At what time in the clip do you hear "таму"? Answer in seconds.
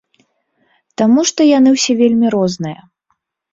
1.01-1.19